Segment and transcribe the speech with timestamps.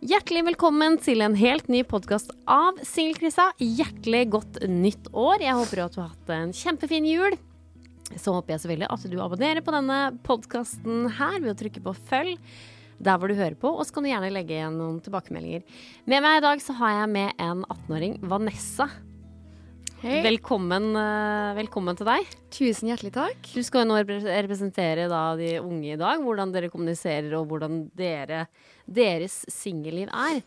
[0.00, 3.50] Hjertelig velkommen til en helt ny podkast av Singelkrisa.
[3.60, 5.42] Hjertelig godt nytt år.
[5.44, 7.36] Jeg håper at du har hatt en kjempefin jul.
[8.16, 11.94] Så håper jeg selvfølgelig at du abonnerer på denne podkasten her ved å trykke på
[12.08, 12.40] følg
[12.96, 15.68] der hvor du hører på, og så kan du gjerne legge igjen noen tilbakemeldinger.
[16.08, 18.88] Med meg i dag så har jeg med en 18-åring, Vanessa.
[20.00, 20.22] Hei.
[20.24, 22.28] Velkommen, eh, velkommen til deg.
[22.48, 23.48] Tusen hjertelig takk.
[23.52, 27.82] Du skal jo nå representere da de unge i dag, hvordan dere kommuniserer og hvordan
[27.92, 28.46] dere,
[28.88, 30.40] deres singelliv er.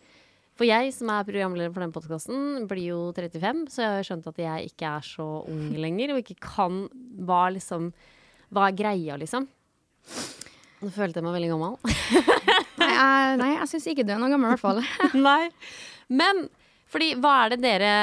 [0.58, 4.34] For jeg som er programleder for den podkasten, blir jo 35, så jeg har skjønt
[4.34, 6.88] at jeg ikke er så ung lenger, og ikke kan
[7.22, 7.92] hva liksom
[8.54, 9.46] Hva er greia, liksom?
[10.82, 11.78] Nå følte jeg meg veldig gammel.
[12.82, 14.82] Nei, jeg, nei, jeg syns ikke du er noe gammel, i hvert fall.
[15.30, 15.50] Nei.
[16.10, 16.48] Men
[16.90, 17.94] fordi hva er det dere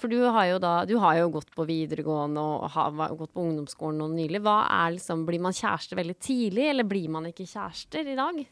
[0.00, 3.44] For du har jo da Du har jo gått på videregående og har gått på
[3.44, 4.42] ungdomsskolen nå nylig.
[4.44, 8.42] Hva er liksom Blir man kjærester veldig tidlig, eller blir man ikke kjærester i dag?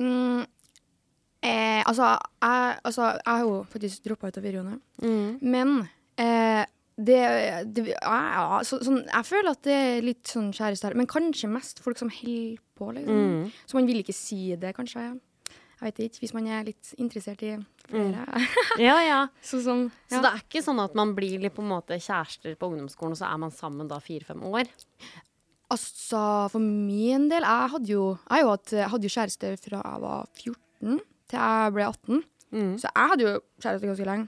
[0.00, 0.42] Mm,
[1.44, 4.78] eh, altså, jeg, altså, jeg har jo faktisk droppa ut av videregående.
[5.40, 5.74] Men
[6.20, 6.62] eh,
[7.00, 7.20] det,
[7.72, 10.96] det ja, ja, så, sånn, Jeg føler at det er litt sånn kjæreste her.
[10.98, 13.50] Men kanskje mest folk som holder på, liksom.
[13.64, 15.12] Så man vil ikke si det, kanskje.
[15.80, 16.20] Jeg vet ikke.
[16.20, 17.54] Hvis man er litt interessert i
[17.88, 18.26] flere.
[18.88, 19.20] Ja, ja.
[19.50, 22.54] så sånn, Så det er ikke sånn at man blir litt på en måte kjærester
[22.60, 24.68] på ungdomsskolen, og så er man sammen da fire-fem år?
[25.70, 31.00] Altså, for min del Jeg hadde jo, jeg hadde jo kjæreste fra jeg var 14
[31.30, 32.22] til jeg ble 18.
[32.50, 34.26] Så jeg hadde jo kjæreste ganske lenge.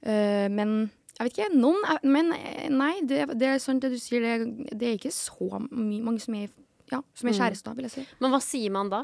[0.00, 0.70] Uh, men
[1.18, 1.48] jeg vet ikke.
[1.58, 4.22] Noen Men eh, nei, det, det er sant det du sier.
[4.22, 6.52] Det, det er ikke så mange som er,
[6.92, 8.04] ja, som er kjærester, vil jeg si.
[8.22, 9.02] Men hva sier man da?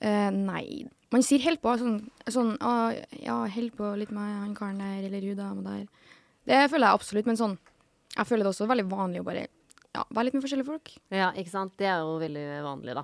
[0.00, 0.86] Eh, nei.
[1.10, 1.72] Man sier held på.
[1.80, 2.00] Sånn,
[2.30, 2.92] sånn uh,
[3.22, 5.86] ja, held på litt med han karen der, eller hun dama der.
[6.48, 7.54] Det føler jeg absolutt, men sånn
[8.16, 9.42] Jeg føler det også veldig vanlig å bare
[9.94, 10.90] ja, være litt med forskjellige folk.
[11.12, 11.72] Ja, ikke sant?
[11.80, 13.02] Det er jo veldig vanlig, da.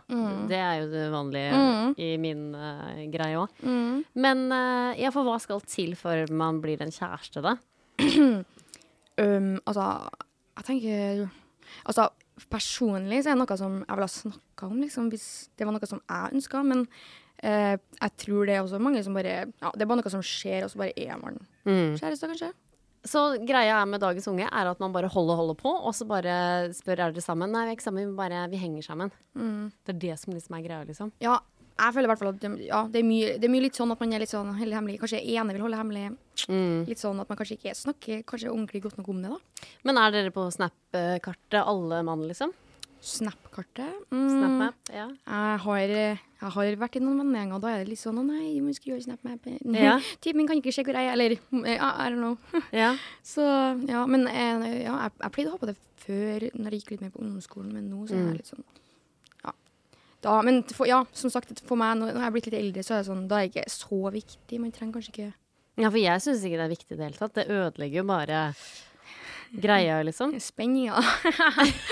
[0.48, 1.94] Det er jo det vanlige Mm.
[2.00, 3.52] i min uh, greie òg.
[3.64, 4.04] Mm.
[4.24, 7.56] Men eh, ja, for hva skal til før man blir en kjæreste, da?
[9.14, 9.84] Um, altså,
[10.58, 11.20] jeg tenker
[11.86, 12.08] Altså,
[12.50, 15.76] personlig så er det noe som jeg ville ha snakka om, liksom, hvis det var
[15.76, 16.62] noe som jeg ønska.
[16.66, 16.84] Men
[17.38, 20.24] eh, jeg tror det er også mange som bare Ja, det er bare noe som
[20.24, 21.38] skjer, og så bare er man
[21.98, 22.52] kjærester, kanskje.
[23.04, 25.92] Så greia er med dagens unge er at man bare holder og holder på, og
[25.94, 27.52] så bare spør er dere sammen.
[27.52, 29.12] Nei, vi er ikke sammen, vi bare vi henger sammen.
[29.84, 31.12] Det er det som liksom er greia, liksom.
[31.20, 31.38] Ja,
[31.74, 33.90] jeg føler i hvert fall at ja, det, er mye, det er mye litt sånn
[33.90, 35.00] at man er litt sånn holder hemmelig.
[35.02, 36.12] Kanskje ene vil holde hemmelig.
[36.86, 39.70] Litt sånn at man kanskje ikke snakker kanskje ordentlig godt nok om det, da.
[39.88, 42.54] Men er dere på Snap-kartet alle mann, liksom?
[43.04, 43.92] Snap-kartet.
[44.14, 44.74] Mm, Snap-map?
[44.94, 45.08] Ja.
[45.12, 48.54] Jeg har, jeg har vært i noen vennegjenger, da er det litt sånn 'Å nei,
[48.56, 49.50] du må skrive SnapMap'.
[49.76, 49.98] Ja.
[50.24, 51.34] Typen min kan ikke se hvor jeg er, eller
[51.74, 52.38] I don't know.
[52.72, 52.94] ja.
[53.22, 53.42] Så
[53.88, 56.94] ja, men eh, ja, jeg, jeg pleide å ha på det før, når jeg gikk
[56.94, 58.64] litt mer på ungdomsskolen, men nå så er jeg litt sånn.
[60.24, 62.96] Da, men for, ja, som sagt, for meg, når jeg er blitt litt eldre, så
[62.96, 64.60] er det sånn, da er det ikke så viktig.
[64.62, 65.30] Man trenger kanskje ikke
[65.82, 67.36] Ja, for jeg syns ikke det er viktig i det hele tatt.
[67.36, 68.42] Det ødelegger jo bare
[69.64, 70.36] greia, liksom.
[70.50, 71.02] spenninga.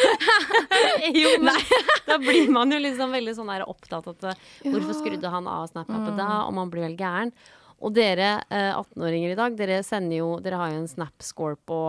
[1.23, 1.59] jo, men
[2.09, 5.51] da blir man jo liksom veldig sånn der opptatt av at eh, hvorfor skrudde han
[5.51, 7.35] av SnapAppet da, og man blir vel gæren.
[7.83, 11.81] Og dere eh, 18-åringer i dag, dere sender jo Dere har jo en Snap-score på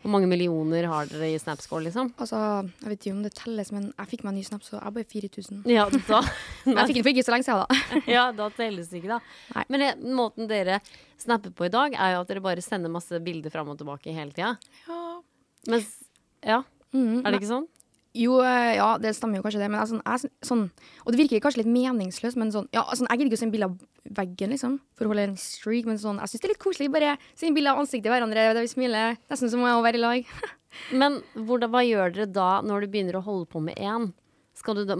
[0.00, 2.12] Hvor mange millioner har dere i Snap-score, liksom?
[2.16, 2.38] altså,
[2.80, 4.94] jeg vet ikke om det telles, men jeg fikk meg en ny snap, så jeg
[4.96, 5.62] bare 4000.
[5.76, 6.20] Ja, da,
[6.70, 8.02] Jeg fikk den for ikke så lenge siden, da.
[8.16, 9.20] ja, da telles det ikke, da.
[9.58, 9.64] Nei.
[9.68, 10.80] Men det, måten dere
[11.20, 14.14] snapper på i dag, er jo at dere bare sender masse bilder fram og tilbake
[14.16, 14.54] hele tida.
[14.88, 15.00] Ja.
[15.68, 15.92] Mens
[16.40, 17.66] Ja, Mm, er det ikke sånn?
[18.16, 20.62] Jo, eh, ja, det stemmer jo kanskje det, men jeg, er sånn, jeg, sånn
[21.04, 23.54] Og det virker kanskje litt meningsløst, men sånn Ja, sånn, jeg gidder ikke å sende
[23.54, 26.54] bilde av veggen, liksom, for å holde en streak, men sånn Jeg syns det er
[26.54, 26.88] litt koselig.
[26.90, 29.20] Bare sende bilde av ansiktet til hverandre der vi smiler.
[29.30, 30.34] Nesten som å være i lag.
[31.02, 34.10] Men hvordan, hva gjør dere da når du begynner å holde på med én?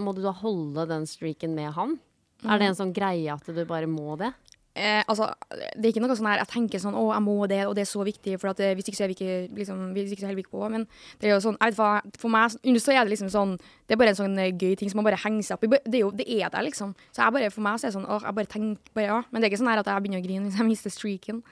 [0.01, 1.99] Må du da holde den streaken med han?
[2.47, 4.31] Er det en sånn greie at du bare må det?
[4.71, 7.57] Eh, altså, det er ikke noe sånn her Jeg tenker sånn Å, jeg må det,
[7.67, 9.81] og det er så viktig, for at, eh, hvis ikke så er vi ikke liksom,
[9.97, 10.69] Hvis ikke så holder vi ikke på.
[10.71, 10.85] Men
[11.19, 11.89] det er jo sånn jeg vet hva,
[12.21, 14.91] For meg så er det liksom sånn Det er bare en sånn eh, gøy ting
[14.93, 15.71] som man bare henger seg opp i.
[15.83, 16.93] Det er jo det er der, liksom.
[17.11, 19.19] Så jeg bare, for meg så er det sånn Åh, jeg bare tenker bare, ja.
[19.27, 21.43] Men det er ikke sånn her at jeg begynner å grine hvis jeg mister streaken.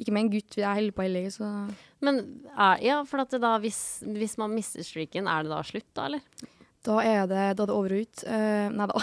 [0.00, 1.50] Ikke med en gutt jeg holder på heller, så
[2.00, 2.24] Men
[2.56, 6.08] er, ja, for at da, hvis, hvis man mister streaken, er det da slutt, da,
[6.08, 6.48] eller?
[6.82, 8.24] Da er det, da er det over og ut.
[8.26, 9.02] Uh, nei da.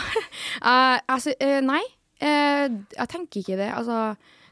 [0.65, 1.83] uh, altså, uh, nei,
[2.19, 3.69] eh, jeg tenker ikke det.
[3.75, 3.99] Altså,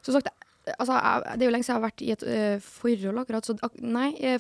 [0.06, 0.30] som sagt,
[0.76, 3.48] altså, jeg, det er jo lenge siden jeg har vært i et uh, forhold, akkurat.
[3.48, 4.40] Så ak nei, eh,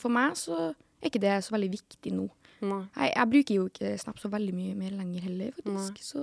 [0.00, 2.28] for meg så er ikke det så veldig viktig nå.
[2.64, 6.00] Jeg, jeg bruker jo ikke Snap så veldig mye mer lenger heller, faktisk.
[6.06, 6.22] Så,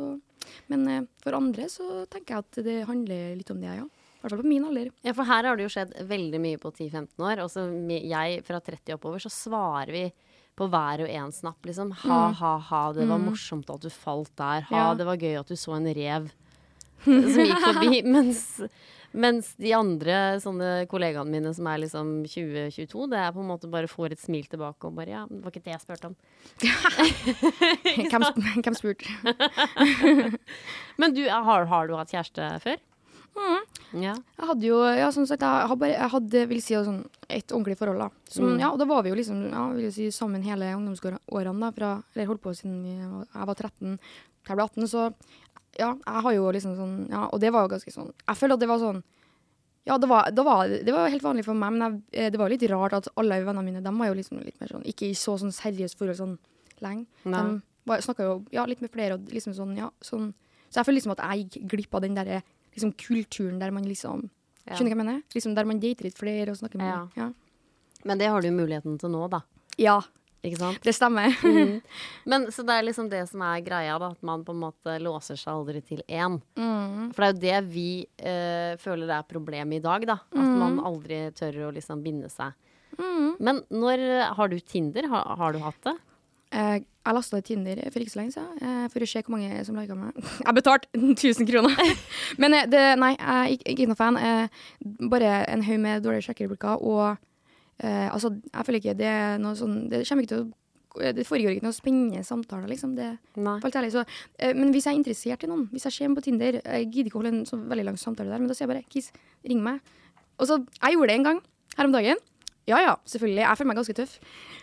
[0.72, 3.88] men uh, for andre så tenker jeg at det handler litt om det, ja.
[4.22, 4.90] I hvert fall på min alder.
[5.02, 7.40] Ja, for her har det jo skjedd veldig mye på 10-15 år.
[7.42, 10.04] Og så jeg fra 30 oppover, så svarer vi
[10.60, 11.92] på hver og en snapp, liksom.
[12.04, 14.62] Ha, ha, ha, det var morsomt at du falt der.
[14.70, 14.94] Ha, Ja.
[14.96, 16.30] det var gøy at du så en rev
[17.06, 18.02] som gikk forbi.
[18.16, 18.42] mens,
[19.12, 23.72] mens de andre sånne kollegaene mine som er liksom 20-22, det er på en måte
[23.72, 26.16] bare får et smil tilbake og bare ja, det var ikke det jeg spurte om.
[28.12, 29.10] hvem, hvem spurte?
[31.02, 32.78] Men du, har, har du hatt kjæreste før?
[33.92, 34.14] Ja.
[34.16, 37.78] Jeg hadde jo, ja, sånn sagt, jeg, bare, jeg hadde, vil si, sånn, et ordentlig
[37.80, 38.10] forhold, da.
[38.32, 41.72] Som, Ja, og da var vi jo liksom, ja, vil si, sammen hele ungdomsårene, da,
[41.76, 43.98] fra, eller holdt på siden jeg var 13
[44.42, 45.08] til jeg ble 18, så
[45.80, 48.58] ja, jeg har jo liksom sånn, ja, og det var jo ganske sånn, jeg føler
[48.58, 49.02] at det var sånn,
[49.88, 52.40] ja, det var, det var, det var helt vanlig for meg, men jeg, eh, det
[52.42, 55.10] var litt rart at alle vennene mine, de var jo liksom litt mer sånn, ikke
[55.10, 56.36] i så sånn seriøst forhold sånn
[56.84, 57.08] lenge.
[57.30, 57.44] Nei.
[57.90, 60.32] De snakka jo, ja, litt med flere, og liksom sånn, ja, sånn,
[60.70, 62.34] så jeg føler liksom at jeg gikk glipp av den der,
[62.76, 64.30] liksom kulturen der man liksom,
[64.68, 64.76] Ja.
[64.76, 65.22] skjønner du hva jeg mener?
[65.34, 67.08] Liksom der man dater litt flere og snakker med, Ja.
[67.26, 67.32] ja.
[68.06, 69.42] Men det har du muligheten til nå, da.
[69.78, 70.00] Ja,
[70.44, 70.82] Ikke sant?
[70.82, 71.30] det stemmer.
[72.26, 74.10] Men Så det er liksom det som er greia, da.
[74.12, 76.42] At man på en måte låser seg aldri til én.
[76.58, 77.14] Mm.
[77.14, 80.14] For det er jo det vi eh, føler er problemet i dag, da.
[80.14, 80.58] At Mm.
[80.60, 82.54] man aldri tør å liksom binde seg.
[83.40, 85.08] Men når Har du Tinder?
[85.10, 85.96] Har, har du hatt det?
[86.52, 89.34] Eh, jeg lasta ned Tinder for ikke så lenge siden, eh, for å se hvor
[89.34, 90.18] mange som lika meg.
[90.46, 91.92] Jeg betalte 1000 kroner!
[92.42, 94.20] Men eh, det, nei, jeg er ikke, noe fan.
[95.10, 96.84] Bare en haug med dårlige sjekkereplikker.
[96.84, 97.16] Og
[97.82, 101.56] altså, jeg føler ikke det er noe sånn Det kommer ikke til å Det foregår
[101.56, 102.92] ikke noen spennende samtaler, liksom.
[102.94, 103.08] Det,
[103.40, 104.04] ærlig, så,
[104.54, 107.10] men hvis jeg er interessert i noen, hvis jeg ser en på Tinder Jeg gidder
[107.10, 109.10] ikke å holde en så veldig lang samtale der, men da sier jeg bare 'Kiss,
[109.48, 109.82] ring meg'.
[110.38, 111.42] Og så, Jeg gjorde det en gang
[111.78, 112.22] her om dagen.
[112.70, 113.42] Ja ja, selvfølgelig.
[113.42, 114.16] Jeg føler meg ganske tøff.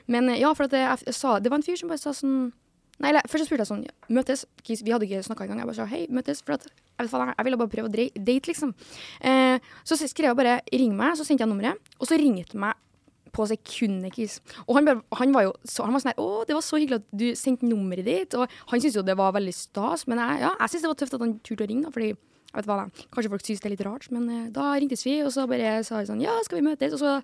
[0.06, 2.14] Men eh, ja, for at jeg, jeg sa, det var en fyr som bare sa
[2.16, 2.50] sånn
[2.98, 4.40] Nei, eller, Først så spurte jeg sånn Møtes?
[4.66, 5.60] Vi hadde ikke snakka engang.
[5.62, 6.42] Jeg bare sa hei, møtes.
[6.42, 8.74] For at jeg, vet faen, jeg, ville bare prøve å date, liksom.
[9.22, 11.78] Eh, så skrev jeg bare 'ring meg', så sendte jeg nummeret.
[12.00, 12.74] Og så ringte han meg
[13.30, 14.40] på sekundet, Kis.
[14.66, 16.80] Og han, bare, han var jo så, han var sånn her 'Å, det var så
[16.80, 18.34] hyggelig at du sendte nummeret ditt'.
[18.34, 20.98] Og han syntes jo det var veldig stas, men jeg, ja, jeg syntes det var
[20.98, 22.16] tøft at han turte å ringe, da, fordi
[22.48, 23.06] jeg vet hva, da.
[23.12, 25.82] Kanskje folk syns det er litt rart, men eh, da ringtes vi, og så bare
[25.84, 27.22] sa vi sånn 'Ja, skal vi møtes?' Og så,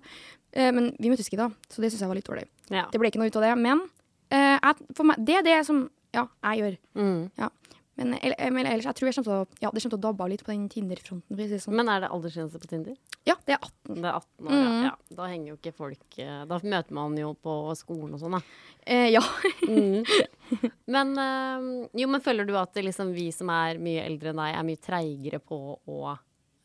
[0.53, 2.45] eh, men vi møttes ikke da, så det syns jeg var litt dårlig.
[2.69, 2.85] Ja.
[2.91, 3.57] Det ble ikke noe ut av det.
[3.57, 3.81] Men
[4.29, 6.77] eh, jeg, for meg, det er det som ja, jeg gjør.
[6.95, 7.31] Mm.
[7.37, 7.49] Ja.
[7.97, 10.03] Men, eh, men ellers, jeg tror jeg kommer til å, ja, det kommer til å
[10.03, 11.59] dabbe av litt på den Tinder-fronten.
[11.63, 11.75] Sånn.
[11.79, 12.97] Men er det aldersgrense på Tinder?
[13.25, 14.01] Ja, det er 18.
[14.01, 14.65] Det er 18 år, Mm.
[14.65, 14.81] ja.
[14.89, 15.15] ja.
[15.15, 18.41] Da henger jo ikke folk eh, Da møter man jo på skolen og sånn, da.
[18.85, 19.21] Eh, ja.
[20.95, 24.41] Men eh, jo, men føler du at det liksom vi som er mye eldre enn
[24.43, 25.59] deg, er mye treigere på
[25.89, 26.01] å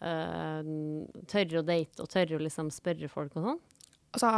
[0.02, 0.72] eh,
[1.30, 3.62] tørre å date og tørre å liksom spørre folk og sånn?
[4.16, 4.30] altså,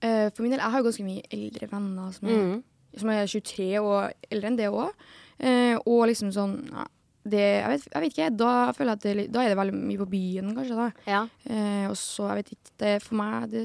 [0.00, 2.62] eh, for min del, jeg har jo ganske mye eldre venner som er, Mm.
[2.96, 4.92] Som er 23 og eldre enn det òg.
[5.38, 6.86] Eh, og liksom sånn ja,
[7.28, 9.58] det, jeg, vet, jeg vet ikke, da føler jeg at det, er da er det
[9.60, 10.76] veldig mye på byen, kanskje.
[10.78, 10.86] da.
[11.06, 11.22] Ja.
[11.44, 13.64] Eh, og så, jeg vet ikke, det for meg det,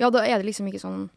[0.00, 1.08] Ja, da er det liksom ikke sånn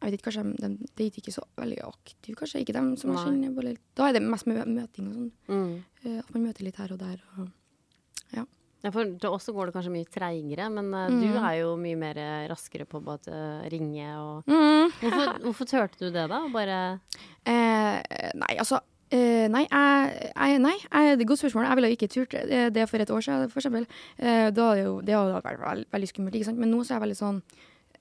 [0.00, 2.62] Jeg vet ikke, kanskje de, de dater ikke så veldig aktivt, kanskje.
[2.64, 3.24] Ikke dem som jeg Nei.
[3.28, 3.52] kjenner.
[3.54, 5.28] Bare, da er det mest med møting og sånn.
[5.46, 5.74] Mm.
[6.02, 7.20] Eh, at man møter litt her og der.
[7.38, 7.52] Og,
[8.82, 11.20] Ja, for til oss går det kanskje mye treigere, men uh, Mm.
[11.22, 14.90] du er jo mye mer eh, raskere på å eh, ringe og Mm.
[15.00, 16.40] hvorfor, hvorfor turte du det, da?
[16.52, 16.98] Bare
[17.46, 18.02] Eh,
[18.34, 21.66] nei, altså eh, nei, jeg, nei jeg, det er et godt spørsmål.
[21.68, 23.66] Jeg ville ikke turt eh, det for et år siden, f.eks.
[24.18, 26.58] Eh, da hadde jo, det hadde vært veld, veldig skummelt, ikke sant.
[26.62, 27.42] Men nå så er jeg veldig sånn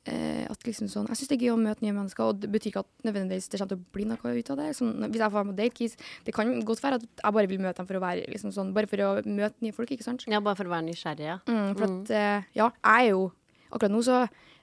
[0.10, 2.50] eh, at liksom sånn, Jeg syns det er gøy å møte nye mennesker, og det
[2.51, 4.70] betyr ikke at nødvendigvis det kommer til å bli noe ut av det.
[4.77, 7.51] Sånn, hvis jeg får være med date kiss, det kan godt være at jeg bare
[7.51, 10.08] vil møte dem for å være liksom sånn, bare for å møte nye folk, ikke
[10.08, 10.25] sant.
[10.27, 11.38] Ja, bare for å være nysgjerrig, ja.
[11.48, 13.31] Mm, for at, eh, ja, jeg er jo
[13.72, 14.17] Akkurat nå så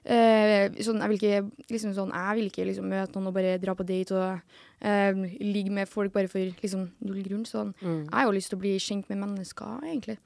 [0.05, 3.55] eh, sånn, Jeg vil ikke liksom sånn Jeg vil ikke liksom møte noen og bare
[3.61, 7.47] dra på date og eh, ligge med folk bare for liksom null grunn.
[7.49, 7.73] Sånn.
[7.81, 8.03] Mm.
[8.05, 10.19] Jeg har jo lyst til å bli kjent med mennesker, egentlig.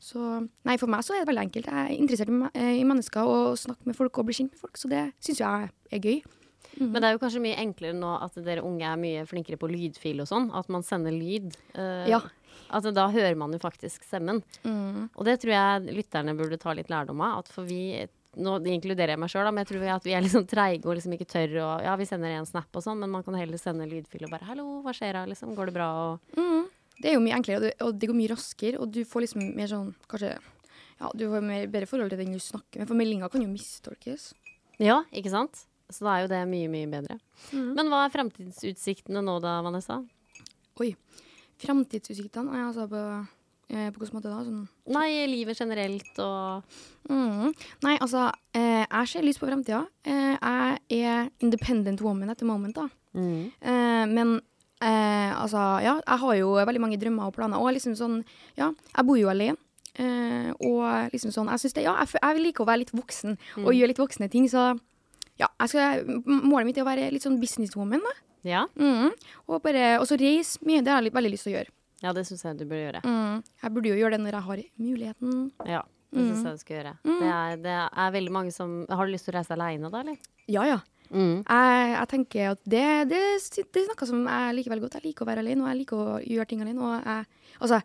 [0.00, 1.66] Så nei, for meg så er det veldig enkelt.
[1.70, 4.76] Jeg er interessert i, eh, mennesker og snakke med folk og bli kjent med folk,
[4.80, 6.22] så det syns jeg er gøy.
[6.80, 9.68] Men det er jo kanskje mye enklere nå at dere unge er mye flinkere på
[9.68, 10.50] lydfil og sånn.
[10.56, 11.56] At man sender lyd.
[11.74, 12.20] Uh, Ja.
[12.70, 14.42] At da hører man jo faktisk stemmen.
[14.64, 15.10] Mm.
[15.16, 17.40] Og det tror jeg lytterne burde ta litt lærdom av.
[17.44, 18.06] At for vi
[18.38, 21.16] Nå inkluderer jeg meg sjøl, men jeg tror at vi er liksom treige og liksom
[21.16, 23.88] ikke tør å Ja, vi sender en snap og sånn, men man kan heller sende
[23.90, 25.56] lydfil og bare 'Hallo, hva skjer da?' Liksom.
[25.56, 25.88] Går det bra?
[26.12, 26.68] Og Mm.
[27.00, 29.70] Det er jo mye enklere, og det, går mye raskere, og du får liksom mer
[29.70, 30.34] sånn Kanskje
[31.00, 33.48] ja, du får mer, bedre forhold til den du snakker med, for meldinga kan jo
[33.48, 34.34] mistolkes.
[34.76, 35.62] Ja, ikke sant?
[35.90, 37.16] Så da er jo det mye, mye bedre.
[37.56, 39.96] Men hva er fremtidsutsiktene nå da, Vanessa?
[40.80, 40.92] Oi.
[41.60, 42.52] Framtidsutsiktene?
[42.66, 43.00] Altså på,
[43.72, 44.44] eh, på hvilken måte da?
[44.44, 46.68] Sånn Nei, livet generelt og
[47.10, 47.50] Mm.
[47.82, 49.86] Nei, altså, eh, jeg ser lyst på fremtida.
[50.04, 52.88] Eh, jeg er independent woman at the moment, da.
[53.14, 53.52] mm.
[53.60, 54.40] Eh, men
[54.84, 57.60] eh, altså, ja, jeg har jo veldig mange drømmer og planer.
[57.60, 58.20] Og liksom sånn,
[58.58, 59.58] ja, jeg bor jo alene.
[60.00, 63.34] Eh, og liksom sånn, jeg syns det, ja, jeg, jeg liker å være litt voksen
[63.64, 64.70] og gjøre litt voksne ting, så
[65.40, 68.14] ja, skal, målet mitt er å være litt sånn businesswoman, da.
[68.46, 68.64] Ja?
[68.80, 69.10] Mm.
[69.50, 71.74] Og bare, og så reise mye, det har jeg litt, veldig lyst til å gjøre.
[72.00, 73.00] Ja, det syns jeg du burde gjøre.
[73.04, 73.40] Mm.
[73.62, 75.42] Jeg burde jo gjøre det når jeg har muligheten.
[75.68, 75.82] Ja,
[76.14, 76.94] det syns jeg du skal gjøre.
[77.10, 80.00] Det, er, det er veldig mange som Har du lyst til å reise alene da,
[80.00, 80.30] eller?
[80.50, 80.80] Ja, ja.
[81.10, 81.40] Mm.
[81.42, 83.22] Jeg, jeg tenker at det, det,
[83.58, 84.98] det er noe som jeg liker veldig godt.
[85.00, 86.86] Jeg liker å være alene, og jeg liker å gjøre ting alene.
[86.86, 87.26] Og jeg,
[87.58, 87.80] altså,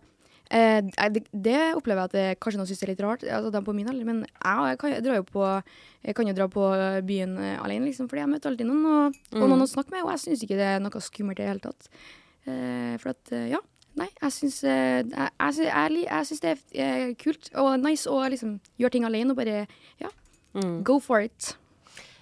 [0.50, 3.63] eh, det, det opplever jeg at det, kanskje noen syns er litt rart, altså, de
[3.65, 5.48] på min alder, men jeg, kan, jo på,
[6.05, 6.67] jeg kan jo dra på
[7.10, 10.05] byen eh, alene, liksom, fordi jeg møter alltid noen, og, og noen å snakke med,
[10.05, 11.89] og jeg syns ikke det er noe skummelt i det hele tatt.
[12.46, 13.63] Eh, for at, eh, ja.
[13.96, 18.58] Nei, jeg syns, eh, jeg, jeg, jeg, syns det er kult og nice å liksom
[18.75, 19.62] gjøre ting alene og bare
[20.03, 20.10] ja,
[20.84, 21.55] go for it.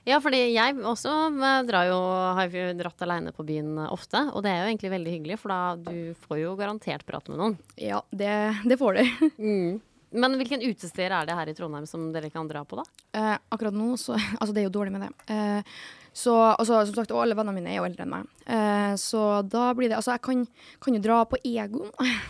[0.07, 1.99] Ja, fordi jeg også eh, drar jo,
[2.37, 4.25] har jo dratt aleine på byen eh, ofte.
[4.33, 5.95] Og det er jo egentlig veldig hyggelig, for da du
[6.25, 7.57] får jo garantert prate med noen.
[7.79, 8.33] Ja, det,
[8.67, 9.03] det får du.
[10.13, 12.85] Men hvilken utesteder er det her i Trondheim som dere kan dra på, da?
[13.17, 15.11] Eh, akkurat nå, så Altså, det er jo dårlig med det.
[15.33, 15.75] Eh,
[16.13, 18.27] så altså, som sagt, alle vennene mine er jo eldre enn meg.
[18.45, 20.43] Eh, så da blir det Altså, jeg kan,
[20.83, 21.89] kan jo dra på Egon.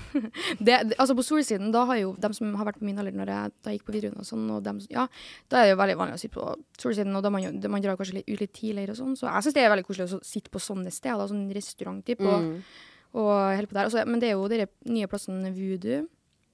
[0.63, 3.17] det, det, altså, på Solsiden, da har jo dem som har vært på min alder
[3.19, 5.03] når jeg, da jeg gikk på videregående og sånn, og dem, ja,
[5.51, 6.47] da er det jo veldig vanlig å sitte på
[6.79, 9.19] Solsiden, og da man, da man drar kanskje litt, ut litt tidligere og sånn.
[9.19, 12.23] Så jeg syns det er veldig koselig å sitte på sånne steder, da, sånn restaurant-type,
[12.23, 12.75] og,
[13.19, 13.91] og holde på der.
[13.91, 14.63] Altså, men det er jo de
[14.95, 16.05] nye plassene Voodoo.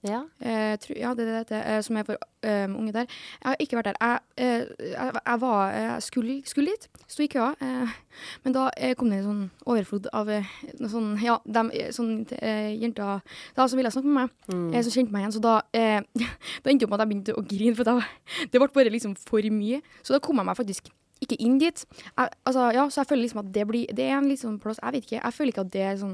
[0.07, 0.21] Ja.
[0.39, 2.15] Uh, tru, ja, det er det det heter, eh, som er for
[2.47, 3.07] um, unge der.
[3.43, 3.97] Jeg har ikke vært der.
[3.99, 4.85] Jeg, uh,
[5.25, 7.51] jeg, var, skulle, skulle dit, sto i køa,
[8.43, 10.31] men da kom det en sånn overflod av
[10.87, 13.21] sånn, ja, dem, eh, sånn, eh, jenter
[13.55, 15.35] da, som ville snakke med meg, eh, som kjente meg igjen.
[15.35, 17.99] Så da, da endte det opp med at jeg begynte å grine, for da,
[18.51, 19.81] det ble bare liksom for mye.
[20.01, 21.85] Så da kom jeg meg faktisk ikke inn dit.
[22.15, 24.55] Jeg, altså, ja, så jeg føler liksom at det blir Det er en litt sånn
[24.63, 25.17] plass Jeg vet ikke.
[25.19, 26.13] Jeg føler ikke at det er sånn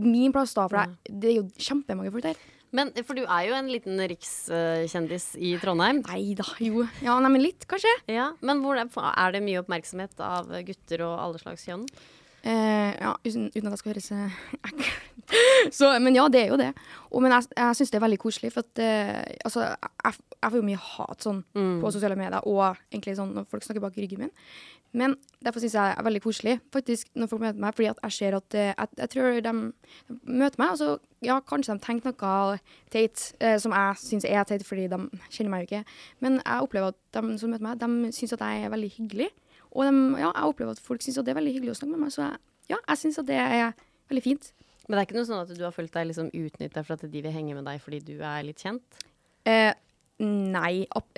[0.00, 2.38] min plass da, for jeg, det er jo kjempemange folk der.
[2.76, 6.04] Men for du er jo en liten rikskjendis i Trondheim.
[6.06, 6.86] Nei da, jo.
[7.02, 7.92] Ja, nei, men litt, kanskje.
[8.10, 11.86] Ja, Men er, er det mye oppmerksomhet av gutter og alle slags kjønn?
[12.40, 14.36] Eh, ja, uten, uten at jeg skal høres eh,
[15.76, 16.70] Så, Men ja, det er jo det.
[17.10, 20.46] Og, men jeg, jeg syns det er veldig koselig, for at eh, altså, jeg, jeg
[20.46, 23.98] får jo mye hat sånn på sosiale medier, og egentlig sånn når folk snakker bak
[24.00, 24.32] ryggen min.
[24.92, 28.16] Men derfor syns jeg er veldig koselig faktisk når folk møter meg, fordi at jeg
[28.16, 29.52] ser at eh, jeg, jeg tror de,
[30.22, 30.88] møter meg, og så
[31.22, 32.56] ja, kanskje de tenker noe
[32.90, 35.98] teit eh, som jeg syns er teit, fordi de kjenner meg jo ikke.
[36.26, 39.28] Men jeg opplever at de som møter meg, de syns at jeg er veldig hyggelig.
[39.70, 42.06] Og de, ja, jeg opplever at folk syns det er veldig hyggelig å snakke med
[42.06, 42.40] meg, så jeg,
[42.72, 43.70] ja, jeg syns at det er
[44.10, 44.50] veldig fint.
[44.88, 47.06] Men det er ikke noe sånn at du har følt deg liksom utnytta for at
[47.06, 49.02] de vil henge med deg fordi du er litt kjent?
[49.46, 49.70] Eh,
[50.18, 50.72] nei,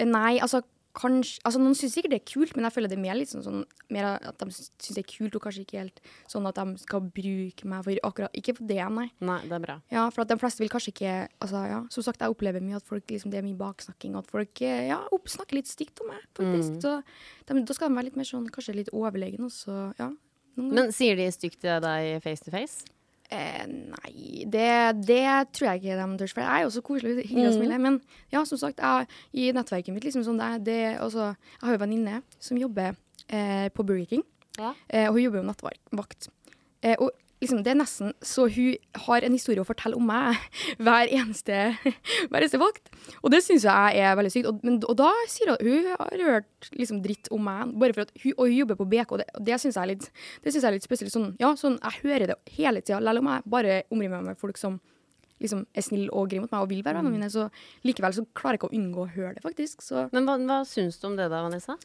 [0.04, 0.60] nei, altså
[0.96, 3.30] kanskje Altså Noen syns sikkert det er kult, men jeg føler det er mer litt
[3.30, 6.58] sånn, sånn mer at de syns det er kult, og kanskje ikke helt sånn at
[6.58, 9.08] de skal bruke meg for akkurat Ikke for det, nei.
[9.24, 9.78] Nei, det er bra.
[9.92, 12.78] Ja, for at de fleste vil kanskje ikke Altså, ja, som sagt, jeg opplever mye
[12.78, 15.00] at folk liksom, det er mye baksnakking, og at folk eh, ja,
[15.36, 16.80] snakker litt stygt om meg, faktisk.
[16.84, 16.98] Så
[17.48, 20.12] de, da skal de være litt mer sånn, kanskje litt overlegen, og så, ja.
[20.60, 22.84] Men sier de stygt til deg face to face?
[23.32, 24.66] Eh, nei, det,
[25.08, 25.22] det
[25.56, 26.32] tror jeg ikke de tør.
[26.34, 27.78] For det er jo så koselig og hyggelig og smilende.
[27.86, 28.00] Men
[28.34, 31.78] ja, som sagt, jeg, i nettverket mitt, liksom sånn det, det også, Jeg har jo
[31.80, 32.92] en venninne som jobber
[33.32, 34.24] eh, på Burger King,
[34.58, 34.74] Ja.
[34.92, 36.28] eh, og hun jobber jo nattvakt.
[36.82, 37.10] Eh, og
[37.42, 40.38] liksom, det er nesten så hun har en historie å fortelle om meg
[40.84, 41.58] hver eneste,
[42.30, 42.92] hver eneste vakt.
[43.20, 44.48] Og det syns jeg er veldig sykt.
[44.50, 48.06] Og, men, og da sier hun hun har hørt liksom, dritt om meg, bare for
[48.06, 50.08] at hun, og hun jobber på BK, og det, og det syns jeg er litt
[50.42, 51.12] jeg er litt spesielt.
[51.14, 54.40] Sånn, ja, sånn, jeg hører det hele tida, selv om jeg bare omriver meg med
[54.40, 54.78] folk som
[55.42, 57.48] liksom, er snille og greie mot meg og vil være vennene mine, så
[57.86, 59.82] likevel så klarer jeg ikke å unngå å høre det, faktisk.
[59.84, 61.78] Så Men hva, hva syns du om det da, Vanessa?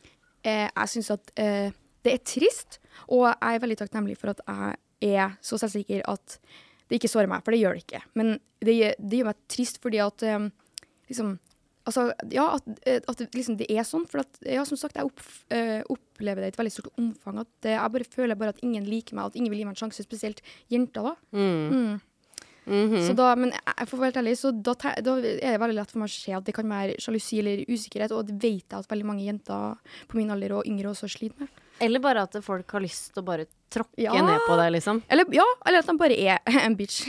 [0.47, 1.71] eh, jeg syns at eh,
[2.05, 6.37] det er trist, og jeg er veldig takknemlig for at jeg er så selvsikker at
[6.87, 8.01] det ikke sårer meg, for det gjør det ikke.
[8.17, 10.49] Men det, det gjør meg trist fordi at um,
[11.11, 11.37] liksom
[11.87, 14.03] Altså, ja, at, eh, at det, liksom, det er sånn.
[14.11, 15.21] For at, ja, som sagt, jeg opp,
[15.55, 17.37] eh, opplever det i et veldig stort omfang.
[17.45, 19.77] At eh, jeg bare føler bare at ingen liker meg, at ingen vil gi meg
[19.77, 20.03] en sjanse.
[20.03, 20.41] Spesielt
[20.73, 21.13] jenter, da.
[21.31, 22.01] Mm.
[22.67, 25.77] Så da, men jeg, jeg får være helt ærlig, så da, da er det veldig
[25.77, 28.65] lett for meg å se at det kan være sjalusi eller usikkerhet, og det vet
[28.65, 31.63] jeg at veldig mange jenter på min alder og yngre også sliter med.
[31.83, 34.13] Eller bare at folk har lyst til å bare tråkke Ja.
[34.23, 35.01] ned på deg, liksom?
[35.09, 37.03] Eller, ja, eller at de bare er en bitch.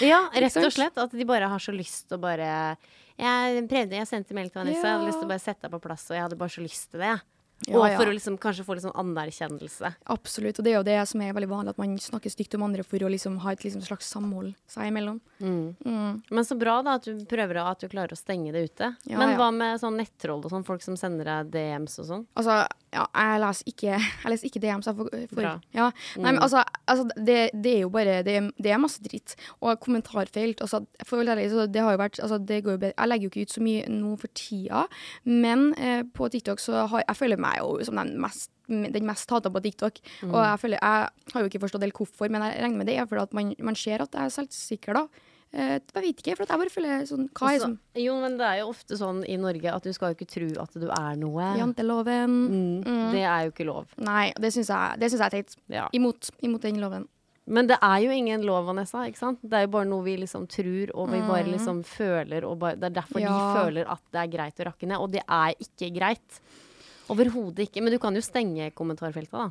[0.00, 0.96] Ja, rett og slett.
[0.98, 2.76] At de bare har så lyst til å bare
[3.18, 5.70] Jeg prøvde, jeg sendte melding til Vanessa, jeg hadde lyst til å bare sette deg
[5.76, 7.12] på plass, og jeg hadde bare så lyst til det.
[7.68, 7.94] Ja, og ja.
[7.96, 9.92] for å liksom, kanskje få litt sånn anerkjennelse.
[10.12, 10.58] Absolutt.
[10.58, 12.82] Og det er jo det som er veldig vanlig, at man snakker stygt om andre
[12.84, 15.20] for å liksom ha et liksom slags samhold seg imellom.
[15.40, 16.18] Mm.
[16.28, 18.90] Men så bra da at du prøver at du klarer å stenge det ute.
[19.08, 19.38] Ja, Men ja.
[19.40, 22.26] hva med sånn nettroll og sånn, folk som sender deg DMs og sånn?
[22.36, 22.58] Altså,
[22.94, 25.88] ja, jeg leser ikke, jeg leser ikke så jeg for, for ja.
[26.16, 29.34] Nei, men altså, altså det, det er jo bare Det, det er masse dritt.
[29.60, 32.94] Og kommentarfelt altså, ærlig, det har jo vært altså, det går jo bedre.
[32.98, 34.86] Jeg legger jo ikke ut så mye nå for tida,
[35.24, 39.28] men eh, på TikTok så har jeg føler meg jo som den mest den mest
[39.28, 39.98] hata på TikTok.
[40.30, 42.96] Og jeg føler, jeg har jo ikke forstått helt hvorfor, men jeg regner med det
[42.96, 45.04] er fordi at man, man ser at jeg er selvsikker da.
[45.54, 47.68] Eh, jeg vet ikke, for jeg bare føler sånn Hva er Altså,
[48.02, 50.48] jo, men det er jo ofte sånn i Norge at du skal jo ikke tro
[50.64, 51.46] at du er noe.
[51.60, 52.32] Janteloven?
[52.82, 53.86] Mm, Det er jo ikke lov.
[54.02, 55.54] Nei, det syns jeg, jeg er teit.
[55.70, 55.86] Ja.
[55.94, 57.06] Imot, imot den loven.
[57.46, 59.04] Men det er jo ingen lov, Vanessa.
[59.06, 59.38] ikke sant?
[59.44, 62.42] Det er jo bare noe vi liksom tror, og vi bare liksom føler.
[62.48, 63.26] Og bare, det er derfor Mm.
[63.28, 63.34] Ja.
[63.36, 64.98] de føler at det er greit å rakke ned.
[64.98, 66.40] Og det er ikke greit.
[67.12, 67.82] Overhodet ikke.
[67.84, 69.50] Men du kan jo stenge kommentarfeltet, da.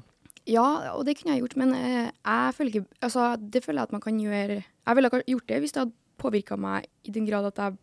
[0.50, 3.88] Ja, og det kunne jeg gjort, men eh, jeg føler ikke Altså, det føler jeg
[3.90, 7.12] at man kan gjøre Jeg ville ha gjort det hvis det hadde påvirka meg i
[7.16, 7.78] den grad at jeg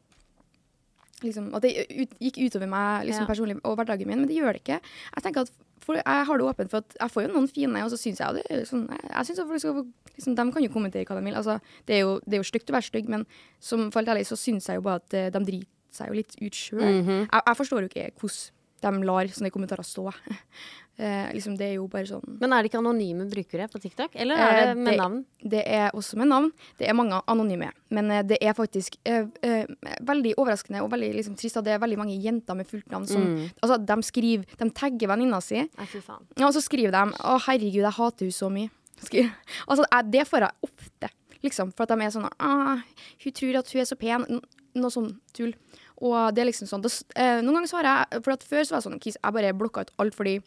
[1.22, 3.30] liksom, At det ut, gikk utover meg liksom, Ja.
[3.30, 4.80] personlig og hverdagen min, men det gjør det ikke.
[5.16, 5.50] Jeg tenker at
[5.80, 8.20] for, jeg har det åpent for at jeg får jo noen fine, og så syns
[8.20, 9.84] jeg det sånn Jeg, jeg synes at folk skal
[10.16, 11.34] liksom, De kan jo kommentere hva de vil.
[11.40, 13.24] Altså, det er jo, det er jo stygt å være stygg, men
[13.58, 16.18] som for helt ærlig så syns jeg jo bare at eh, de driter seg jo
[16.20, 16.84] litt ut sjøl.
[17.24, 20.12] jeg, jeg forstår jo ikke hvordan de lar sånne kommentarer stå.
[21.00, 24.10] Eh, liksom, det er jo bare sånn Men er det ikke anonyme brukere på TikTok?
[24.20, 25.24] Eller er det Eh, med det- navn?
[25.40, 26.50] Det er også med navn.
[26.76, 27.70] Det er mange anonyme.
[27.90, 29.64] Men eh, det er faktisk eh, eh,
[30.02, 33.06] veldig overraskende og veldig liksom, trist at det er veldig mange jenter med fullt navn
[33.08, 33.50] som Mm.
[33.62, 37.92] altså, De skriver, de tagger venninna si, ja, og så skriver de 'Å, herregud, jeg
[37.92, 38.70] hater henne så mye'.
[39.06, 39.32] Skriver.
[39.68, 41.08] Altså, det får jeg ofte,
[41.42, 41.72] liksom.
[41.74, 42.76] For at de er sånn ah,
[43.24, 44.40] 'Hun tror at hun er så pen'.
[44.74, 45.54] Noe sånn tull.
[46.02, 48.70] Og det er liksom sånn det, eh, Noen ganger svarer jeg For at før så
[48.70, 50.42] var jeg sånn Kis, jeg bare blokka ut alt fordi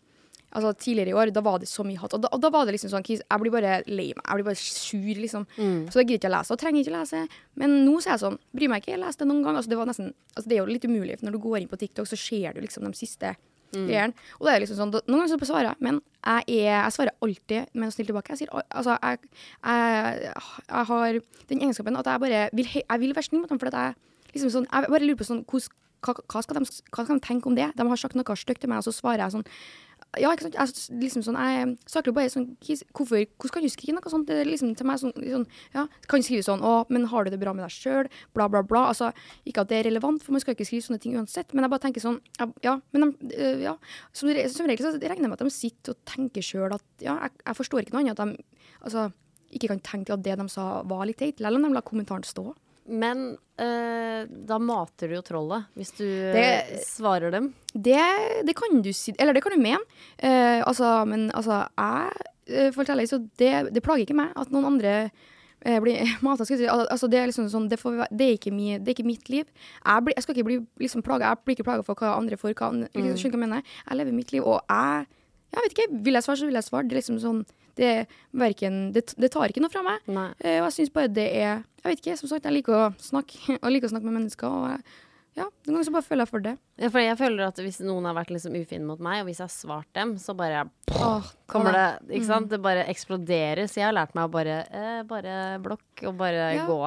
[0.54, 2.14] Altså Tidligere i år da var det så mye hat.
[2.14, 4.24] Og da, og da var det liksom sånn jeg blir bare lei meg.
[4.28, 5.48] Jeg blir bare sur, liksom.
[5.90, 6.54] Så det gidder ikke å lese.
[6.54, 7.24] Og trenger ikke å lese.
[7.56, 8.94] Men nå så er jeg sånn Bryr meg ikke.
[8.94, 9.58] Jeg leste det noen gang.
[9.58, 11.18] Altså, det, var nesten, altså, det er jo litt umulig.
[11.20, 13.34] For når du går inn på TikTok, så ser du liksom de siste
[13.74, 14.14] greiene.
[14.38, 16.94] Og det er liksom sånn da, Noen ganger så svarer jeg, men jeg, er, jeg
[16.94, 18.30] svarer alltid med å stille tilbake.
[18.36, 19.18] Jeg sier altså jeg,
[19.66, 20.34] jeg,
[20.70, 21.18] jeg har
[21.50, 23.58] den egenskapen at jeg bare vil, jeg vil være snill mot dem.
[23.64, 27.06] For at jeg liksom sånn Jeg bare lurer på sånn hvordan- hva, skal de, hva
[27.06, 27.72] skal de tenke om det?
[27.78, 29.46] De har sagt noe stygt til meg, og så svarer jeg sånn
[30.20, 30.56] ja, ikke sant?
[30.60, 34.12] Jeg, s- liksom sånn, jeg snakker jo bare sånn hvorfor, Hvordan kan du skrive noe
[34.14, 34.28] sånt?
[34.28, 37.32] Det liksom til meg sånn, sånn ja, Kan du skrive sånn Å, men har du
[37.34, 38.10] det bra med deg sjøl?
[38.36, 38.84] Bla, bla, bla.
[38.92, 39.10] Altså,
[39.50, 41.54] ikke at det er relevant, for man skal ikke skrive sånne ting uansett.
[41.54, 42.20] Men jeg bare tenker sånn
[42.64, 43.76] Ja, men de, øh, ja.
[44.14, 47.18] Som, som regel så regner jeg med at de sitter og tenker sjøl at Ja,
[47.26, 48.44] jeg, jeg forstår ikke noe annet at de
[48.84, 49.08] altså,
[49.54, 51.42] ikke kan tenke at det de sa, var litt teit.
[51.42, 52.54] Eller om de la kommentaren stå.
[52.86, 57.54] Men eh, da mater du jo trollet, hvis du Det- eh, svarer dem.
[57.74, 59.80] Det, det kan du si Eller det kan du mene.
[60.18, 62.12] Eh, altså, men altså, jeg
[62.44, 65.12] forteller For å være ærlig, så det, det plager ikke meg at noen andre
[65.64, 66.44] eh, blir mata.
[66.46, 66.58] Si.
[66.68, 69.30] Altså, det er liksom sånn Det, får, det, er ikke mi, det er ikke mitt
[69.32, 69.46] liv.
[69.86, 71.32] Jeg, blir, jeg skal ikke bli liksom plaga.
[71.32, 72.54] Jeg blir ikke plaga for hva andre får.
[72.54, 73.16] Hva, andre- mm.
[73.16, 73.64] skjønner du hva jeg mener?
[73.88, 75.08] Jeg lever mitt liv, og jeg
[75.54, 76.88] jeg vet ikke, Vil jeg svare, så vil jeg svare.
[76.90, 77.44] Det er liksom sånn
[77.76, 78.06] Det,
[78.38, 80.04] verken, det, det tar ikke noe fra meg.
[80.14, 80.28] Nei.
[80.44, 82.84] Eh, og jeg syns bare det er Jeg vet ikke, som sagt, jeg liker å
[83.02, 84.48] snakke, og liker å snakke med mennesker.
[84.54, 84.84] Og jeg,
[85.34, 86.52] ja, Noen ganger så bare føler jeg for det.
[86.78, 89.40] Ja, for jeg føler at hvis noen har vært liksom ufin mot meg, og hvis
[89.42, 92.12] jeg har svart dem, så bare Åh, kommer det Mm.
[92.20, 92.50] Ikke sant?
[92.54, 93.66] Det bare eksploderer.
[93.68, 95.34] Så jeg har lært meg å bare eh, Bare
[95.64, 96.68] blokk og bare Ja.
[96.70, 96.78] gå.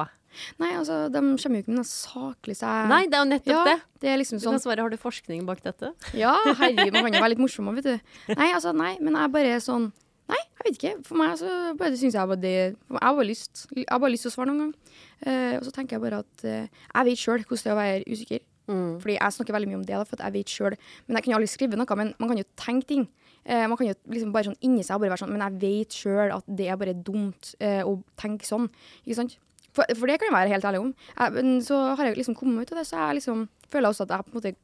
[0.61, 3.53] Nei, altså, de kommer jo ikke med noe saklig seg Nei, det er jo nettopp
[3.55, 3.77] ja, det.
[4.03, 5.89] det er liksom Du sånn kan svare har du forskning bak dette?
[6.13, 8.11] Ja, herregud, man kan jo være litt morsom òg, vet du.
[8.37, 9.87] Nei, altså, nei, men jeg er bare sånn
[10.27, 10.93] Nei, jeg vet ikke.
[11.07, 14.11] For meg så bare syns jeg bare det Jeg har bare lyst Jeg har bare
[14.11, 14.97] lyst til å svare noen gang.
[15.23, 17.81] Eh, og så tenker jeg bare at eh, jeg vet sjøl hvordan det er å
[17.81, 18.43] være usikker.
[18.67, 18.99] Mm.
[18.99, 20.75] Fordi jeg snakker veldig mye om det, da, for jeg vet sjøl.
[21.07, 23.07] Men jeg kan jo aldri skrive noe, men man kan jo tenke ting.
[23.47, 25.95] Eh, man kan jo liksom bare sånn inni seg bare være sånn Men jeg vet
[25.95, 28.67] sjøl at det er bare dumt eh, å tenke sånn.
[29.05, 29.37] Ikke sant?
[29.71, 30.93] For, for det kan jeg være helt ærlig om.
[31.13, 34.07] Jeg, men så har jeg liksom kommet ut av det, så jeg liksom føler også
[34.07, 34.55] at jeg på en måte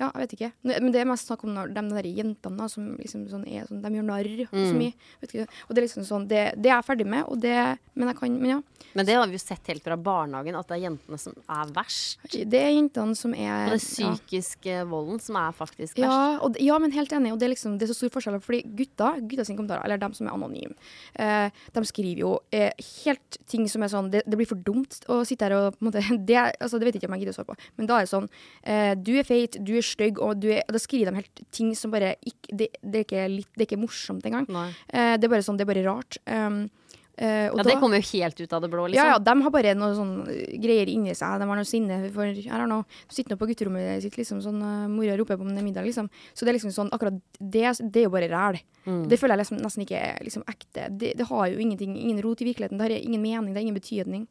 [0.00, 0.50] ja, jeg vet ikke.
[0.64, 3.90] Men det er mest snakk om de der jentene som liksom sånn er sånn, de
[3.98, 4.94] gjør narr så mye.
[5.20, 7.56] Og det er liksom sånn, det, det er jeg ferdig med, og det,
[8.00, 8.60] men jeg kan, men ja.
[8.96, 11.68] Men det har vi jo sett helt fra barnehagen, at det er jentene som er
[11.76, 12.24] verst.
[12.32, 14.14] Det er jentene som er Og den ja.
[14.16, 16.08] psykiske volden som er faktisk verst.
[16.08, 17.34] Ja, d- ja, men helt enig.
[17.34, 18.40] Og det er, liksom, det er så stor forskjell.
[18.42, 20.74] Fordi gutta, gutta sine kommentarer, eller dem som er anonyme,
[21.20, 22.72] eh, de skriver jo eh,
[23.04, 25.84] helt ting som er sånn det, det blir for dumt å sitte her og på
[25.84, 27.68] en måte det, altså, det vet jeg ikke om jeg gidder å svare på.
[27.78, 28.28] Men da er det sånn
[28.64, 31.42] eh, Du er feit, du er stygg, og du er, og da skriver de helt
[31.54, 34.48] ting som bare ikke Det, det, er, ikke litt, det er ikke morsomt engang.
[34.88, 36.18] Eh, det er bare sånn, det er bare rart.
[36.26, 36.64] Um,
[37.20, 38.94] Eh, og Ja, da- det kommer jo helt ut av det blå, liksom.
[38.96, 41.38] ja, ja, de har bare noe sånn eh, greier inni seg.
[41.38, 44.62] De har noe sinne for Jeg har noe sitter nå på gutterommet sitt, liksom, sånn
[44.62, 46.08] uh, mora roper på om det er middag, liksom.
[46.32, 48.60] Så det er liksom sånn, akkurat det, det er jo bare ræl.
[48.86, 49.08] Mm.
[49.08, 50.88] Det føler jeg liksom, nesten ikke er liksom, ekte.
[50.96, 52.78] Det, det har jo ingenting, ingen rot i virkeligheten.
[52.78, 54.26] Det har ingen mening, det har ingen betydning.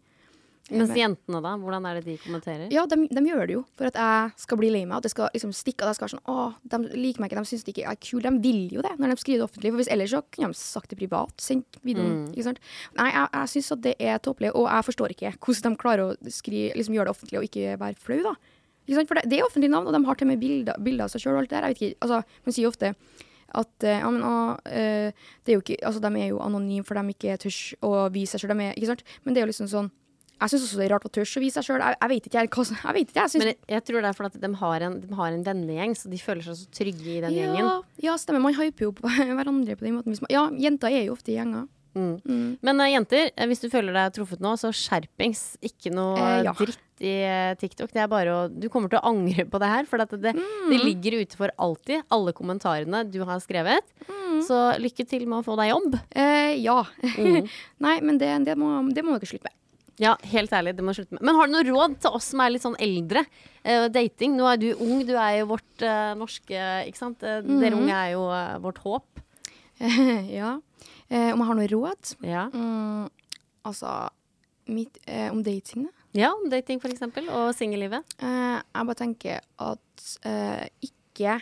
[0.69, 1.53] Mens jentene, da?
[1.59, 2.67] Hvordan er det de kommenterer?
[2.73, 4.99] Ja, de, de gjør det jo for at jeg skal bli lei meg.
[4.99, 7.41] At det skal liksom stikke At jeg skal være sånn Å, de liker meg ikke,
[7.41, 8.27] de syns det ikke er kult.
[8.27, 9.73] De vil jo det når de skriver det offentlig.
[9.73, 11.33] For hvis ellers så kunne de sagt det privat.
[11.41, 12.29] Sendt videoen.
[12.33, 12.61] Ikke sant?
[12.99, 16.05] Nei, jeg, jeg syns at det er tåpelig, og jeg forstår ikke hvordan de klarer
[16.05, 18.35] å skrive, liksom gjøre det offentlig og ikke være flau, da.
[18.89, 19.09] Ikke sant?
[19.09, 21.13] For det, det er offentlige navn, og de har til og med bilder, bilder av
[21.13, 21.67] seg sjøl og alt det der.
[21.67, 22.93] Jeg vet ikke, altså, Man sier ofte
[23.59, 24.33] at eh, ja, men, å,
[24.69, 28.37] eh, det er ikke, altså, de er jo anonyme for de ikke tør å vise
[28.37, 28.57] seg sjøl.
[28.59, 29.89] Men det er jo liksom sånn
[30.39, 31.81] Jeg syns også det er rart å tørre å vise seg sjøl.
[31.83, 34.01] Jeg, jeg vet ikke, jeg, hva jeg vet ikke, jeg synes, Men jeg, jeg tror
[34.05, 36.69] det er fordi de har, en, de har en vennegjeng, så de føler seg så
[36.79, 37.65] trygge i den gjengen.
[37.65, 37.73] Ja,
[38.09, 38.43] ja, stemmer.
[38.47, 40.15] Man hyper jo på hverandre på den måten.
[40.23, 41.67] Man, ja, jenter er jo ofte i gjenger.
[41.99, 45.57] Men eh, jenter, eh, hvis du føler deg truffet nå, så skjerpings.
[45.65, 46.53] Ikke noe Eh, ja.
[46.55, 47.91] dritt i eh, TikTok.
[47.91, 50.35] Det er bare å Du kommer til å angre på det her, for det, det,
[50.37, 50.69] Mm.
[50.71, 52.05] det ligger ute for alltid.
[52.13, 53.83] Alle kommentarene du har skrevet.
[54.07, 54.39] Mm.
[54.47, 55.97] Så lykke til med å få deg jobb.
[56.15, 56.83] Eh, ja.
[57.17, 57.49] Mm.
[57.85, 59.55] Nei, men det, det, må, det må dere slutte med.
[59.99, 61.21] Ja, helt ærlig, det må slutte med.
[61.27, 63.25] Men har du noe råd til oss som er litt sånn eldre?
[63.65, 64.37] Uh, dating.
[64.39, 67.23] Nå er du ung, du er jo vårt uh, norske Ikke sant?
[67.27, 67.81] Eh, Dere Mhm.
[67.81, 68.23] unge er jo
[68.63, 69.19] vårt håp.
[70.39, 70.53] ja.
[71.09, 72.13] Om jeg har noe råd?
[72.23, 72.45] Ja.
[72.53, 73.09] Mm,
[73.65, 74.09] altså
[74.69, 74.99] mitt,
[75.31, 75.91] Om dating, da?
[76.13, 77.27] ja, dating for eksempel.
[77.33, 78.03] Og singellivet.
[78.21, 80.05] Jeg bare tenker at
[80.85, 81.39] ikke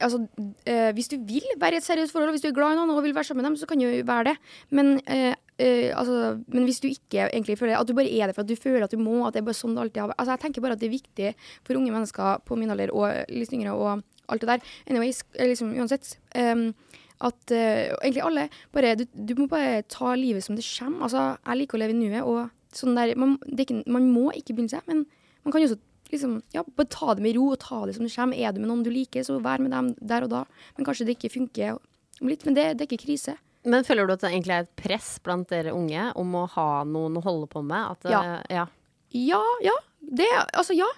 [0.00, 0.26] Altså,
[0.66, 2.78] eh, hvis du vil være i et seriøst forhold, og hvis du er glad i
[2.78, 4.36] noen og vil være sammen med dem, så kan du være det.
[4.70, 8.34] Men, eh, eh, altså, men hvis du ikke egentlig føler at du bare er det
[8.34, 10.12] for at du føler at du må, at det er bare sånn det alltid har
[10.12, 11.34] vært Altså, jeg tenker bare at det er viktig
[11.66, 14.72] for unge mennesker på min alder og litt yngre og alt det der.
[14.86, 16.16] Anyways, eh, liksom uansett.
[16.34, 16.74] Um,
[17.20, 21.04] at eh, egentlig alle bare du, du må bare ta livet som det kommer.
[21.04, 24.54] Altså, jeg liker å leve i nuet, og sånn der man, ikke, man må ikke
[24.54, 25.04] begynne seg, men
[25.44, 25.80] man kan jo også
[26.12, 28.38] liksom, ja, bare ta det med ro og ta det som det kommer.
[28.38, 30.44] Er du med noen du liker, så vær med dem der og da.
[30.76, 31.78] Men kanskje det ikke funker
[32.20, 32.44] om litt.
[32.46, 33.36] Men det, det er ikke krise.
[33.68, 36.68] Men føler du at det egentlig er et press blant dere unge om å ha
[36.88, 37.96] noen å holde på med?
[37.96, 38.22] At, Ja.
[38.24, 38.66] eh, ja.
[39.12, 39.76] Ja, ja.
[40.00, 40.88] Det, altså, ja.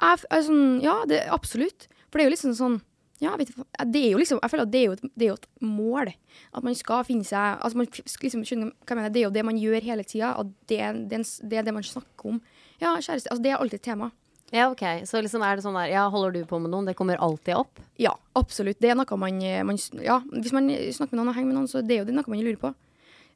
[0.00, 1.88] Jeg, sånn, ja, det absolutt.
[2.10, 2.80] For det er jo liksom sånn
[3.20, 5.24] ja, vet du, det er jo liksom, jeg føler at det er jo et, det
[5.26, 6.08] er jo et mål.
[6.56, 9.32] At man skal finne seg altså man liksom, skjønner hva jeg mener, Det er jo
[9.34, 10.30] det man gjør hele tida.
[10.40, 10.78] Og det,
[11.10, 12.38] det, det er det man snakker om.
[12.80, 13.28] Ja, kjæreste.
[13.28, 14.08] Altså, det er alltid et tema.
[14.50, 14.82] Ja, ok.
[15.06, 16.88] Så liksom er det sånn der Ja, holder du på med noen?
[16.88, 17.80] Det kommer alltid opp?
[18.02, 18.80] Ja, absolutt.
[18.82, 21.70] Det er noe man, man Ja, hvis man snakker med noen og henger med noen,
[21.70, 22.72] så det er jo det noe man lurer på.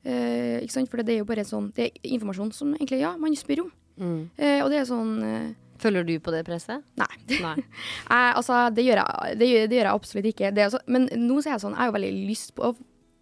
[0.05, 0.90] Eh, ikke sant?
[0.90, 3.70] For det er jo bare sånn Det er informasjon som egentlig, ja, man spør om.
[4.37, 6.83] Eh, og det er sånn eh, Følger du på det presset?
[6.98, 7.11] Nei.
[7.44, 7.57] Nei.
[7.59, 10.53] Jeg, altså, det gjør jeg, det gjør, det gjør jeg absolutt ikke.
[10.55, 12.70] Det er altså, men nå så er jeg sånn, jeg har jo veldig lyst på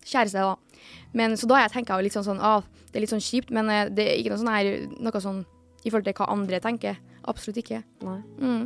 [0.03, 0.83] kjæreste, da.
[1.17, 3.53] Men, så da har jeg tenkt litt sånn, sånn ah, det er litt sånn kjipt,
[3.55, 5.43] men eh, det er ikke noe sånn her, noe sånn
[5.83, 7.01] i forhold til hva andre tenker.
[7.29, 7.83] Absolutt ikke.
[8.03, 8.19] Nei.
[8.41, 8.65] Mm.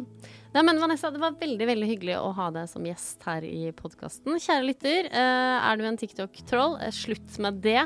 [0.56, 3.68] Nei, men Vanessa, det var veldig veldig hyggelig å ha deg som gjest her i
[3.76, 4.38] podkasten.
[4.40, 7.82] Kjære lytter, eh, er du en TikTok-troll, eh, slutt med det.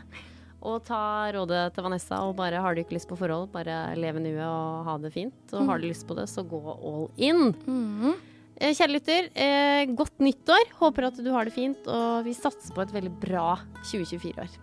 [0.63, 4.21] Og ta rådet til Vanessa og bare har du ikke lyst på forhold, bare leve
[4.21, 5.55] nuet og ha det fint.
[5.55, 7.55] Og har du lyst på det, så gå all in.
[7.67, 8.15] Mm.
[8.61, 10.71] Eh, Kjære lytter, godt nyttår.
[10.79, 14.59] Håper at du har det fint, og vi satser på et veldig bra 2024-år.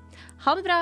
[0.45, 0.81] Ha det bra!